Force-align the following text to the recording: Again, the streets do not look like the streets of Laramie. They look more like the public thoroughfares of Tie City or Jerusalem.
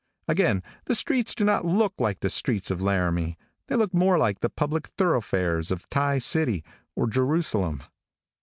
Again, 0.27 0.63
the 0.85 0.95
streets 0.95 1.35
do 1.35 1.43
not 1.43 1.63
look 1.63 1.93
like 2.01 2.21
the 2.21 2.31
streets 2.31 2.71
of 2.71 2.81
Laramie. 2.81 3.37
They 3.67 3.75
look 3.75 3.93
more 3.93 4.17
like 4.17 4.39
the 4.39 4.49
public 4.49 4.87
thoroughfares 4.87 5.69
of 5.69 5.87
Tie 5.91 6.17
City 6.17 6.63
or 6.95 7.05
Jerusalem. 7.05 7.83